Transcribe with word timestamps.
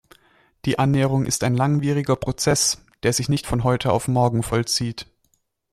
Die 0.65 0.79
Annäherung 0.79 1.27
ist 1.27 1.43
ein 1.43 1.53
langwieriger 1.55 2.15
Prozess, 2.15 2.83
der 3.03 3.13
sich 3.13 3.29
nicht 3.29 3.45
von 3.45 3.63
heute 3.63 3.91
auf 3.91 4.07
morgen 4.07 4.41
vollzieht. 4.41 5.05